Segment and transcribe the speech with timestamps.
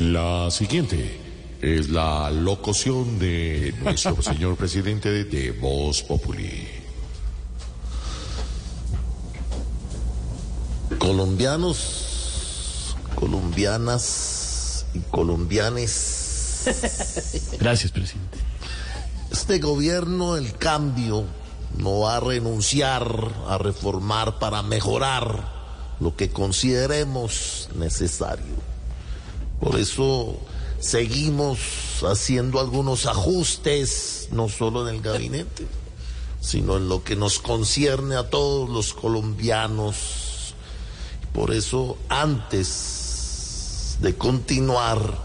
[0.00, 1.20] La siguiente
[1.60, 6.66] es la locución de nuestro señor presidente de Voz Populi.
[10.98, 16.64] Colombianos, colombianas y colombianes.
[17.60, 18.38] Gracias, presidente.
[19.30, 21.26] Este gobierno, el cambio,
[21.76, 28.69] no va a renunciar a reformar para mejorar lo que consideremos necesario.
[29.60, 30.38] Por eso
[30.78, 31.58] seguimos
[32.02, 35.66] haciendo algunos ajustes, no solo en el gabinete,
[36.40, 40.54] sino en lo que nos concierne a todos los colombianos.
[41.34, 45.18] Por eso, antes de continuar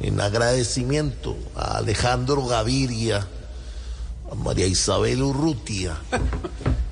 [0.00, 3.28] en agradecimiento a Alejandro Gaviria,
[4.30, 5.98] a María Isabel Urrutia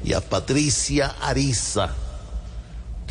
[0.04, 1.94] y a Patricia Ariza,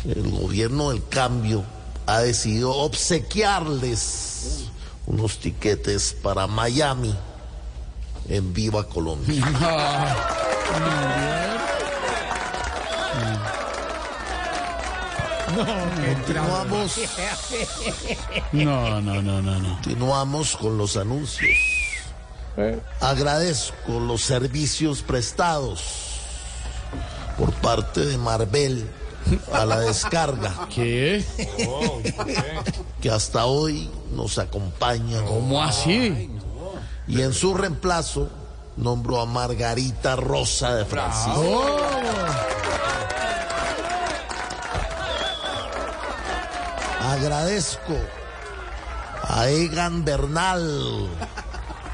[0.04, 1.64] el gobierno del cambio
[2.10, 4.64] ha decidido obsequiarles
[5.06, 7.14] unos tiquetes para Miami
[8.28, 9.44] en Viva Colombia.
[16.14, 16.92] Continuamos,
[18.52, 19.74] No, no, no, no, no.
[19.74, 21.50] continuamos con los anuncios.
[23.00, 25.82] Agradezco los servicios prestados
[27.38, 28.88] por parte de Marvel
[29.52, 31.24] a la descarga ¿Qué?
[33.00, 35.24] que hasta hoy nos acompañan.
[35.26, 36.30] ¿Cómo así?
[37.06, 38.28] Y en su reemplazo
[38.76, 41.40] nombro a Margarita Rosa de Francisco.
[41.40, 41.76] Oh,
[47.02, 47.96] Agradezco
[49.24, 51.08] a Egan Bernal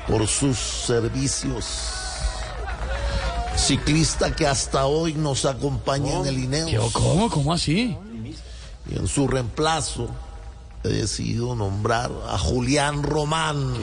[0.06, 2.05] por sus servicios.
[3.56, 6.40] Ciclista que hasta hoy nos acompaña en el ¿Qué?
[6.42, 6.90] INEO.
[6.92, 7.30] ¿Cómo?
[7.30, 7.96] ¿Cómo así?
[8.88, 10.08] Y en su reemplazo
[10.84, 13.74] he decidido nombrar a Julián Román,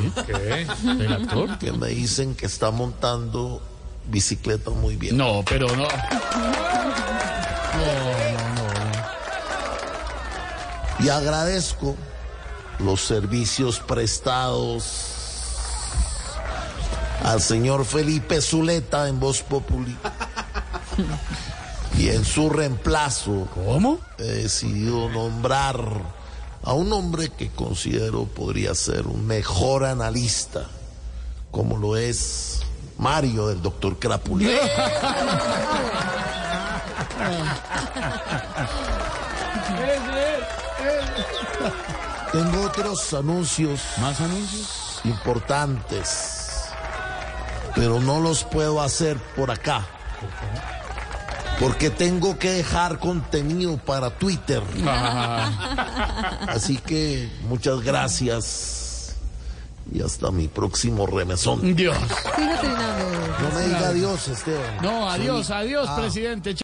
[0.86, 1.58] ¿El actor?
[1.58, 3.62] que me dicen que está montando
[4.10, 5.18] bicicleta muy bien.
[5.18, 5.88] No, pero no.
[11.00, 11.96] Y agradezco
[12.80, 15.23] los servicios prestados
[17.24, 19.96] al señor Felipe Zuleta en Voz Populi.
[21.98, 24.00] Y en su reemplazo ¿Cómo?
[24.18, 25.80] he decidido nombrar
[26.64, 30.68] a un hombre que considero podría ser un mejor analista,
[31.52, 32.62] como lo es
[32.98, 34.50] Mario del doctor Crápula.
[42.32, 45.00] Tengo otros anuncios ¿Más anuncios?
[45.04, 46.33] importantes,
[47.76, 49.86] pero no los puedo hacer por acá.
[51.60, 54.64] Porque tengo que dejar contenido para Twitter.
[56.48, 58.84] Así que muchas gracias
[59.92, 61.76] y hasta mi próximo remesón.
[61.76, 61.98] Dios.
[63.42, 64.78] No me diga adiós, Esteban.
[64.82, 66.56] No, adiós, adiós, presidente.